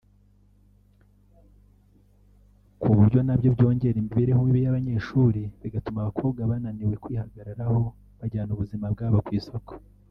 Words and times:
ku 2.81 2.89
buryo 2.97 3.19
na 3.23 3.35
byo 3.39 3.49
byongera 3.55 3.97
imibereho 3.99 4.39
mibi 4.47 4.61
y’abanyeshuri 4.65 5.41
bigatuma 5.61 5.97
abakobwa 6.01 6.47
bananiwe 6.51 6.95
kwihagararaho 7.03 7.79
bajyana 8.19 8.51
ubuzima 8.53 8.85
bwabo 8.95 9.19
ku 9.27 9.31
isoko 9.39 9.71